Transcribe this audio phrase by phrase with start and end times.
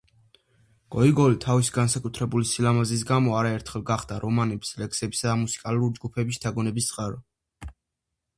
[0.93, 7.25] გოიგოლი თავისი განსაკუთრებული სილამაზის გამო არაერთხელ გახდა რომანების, ლექსებისა და მუსიკალური ჯგუფების შთაგონების წყარო.